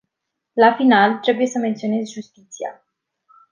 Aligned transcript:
La 0.55 0.75
final, 0.75 1.19
trebuie 1.21 1.45
să 1.47 1.57
menționez 1.59 2.09
justiția. 2.09 2.81